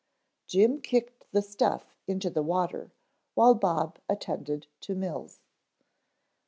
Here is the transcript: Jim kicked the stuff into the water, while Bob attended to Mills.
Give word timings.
Jim 0.47 0.81
kicked 0.81 1.27
the 1.31 1.43
stuff 1.43 1.95
into 2.07 2.27
the 2.31 2.41
water, 2.41 2.91
while 3.35 3.53
Bob 3.53 3.99
attended 4.09 4.65
to 4.79 4.95
Mills. 4.95 5.41